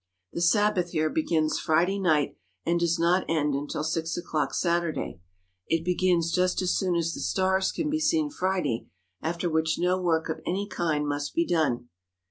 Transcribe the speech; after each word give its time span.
The 0.33 0.41
Sabbath 0.41 0.89
here 0.93 1.11
begins 1.11 1.59
Friday 1.59 1.99
night 1.99 2.35
and 2.65 2.79
does 2.79 2.97
not 2.97 3.23
end 3.29 3.53
until 3.53 3.83
six 3.83 4.17
o'clock 4.17 4.55
Saturday. 4.55 5.19
It 5.67 5.85
begins 5.85 6.31
just 6.31 6.59
as 6.63 6.71
soon 6.71 6.99
72 6.99 7.01
JEWS 7.03 7.09
OF 7.11 7.13
JERUSALEM 7.13 7.13
as 7.13 7.13
the 7.13 7.29
stars 7.29 7.71
can 7.71 7.89
be 7.91 7.99
seen 7.99 8.29
Friday, 8.31 8.87
after 9.21 9.47
which 9.47 9.77
no 9.77 10.01
work 10.01 10.27
of 10.27 10.41
any 10.43 10.65
kind 10.67 11.07
must 11.07 11.35
be 11.35 11.45
done. 11.45 11.89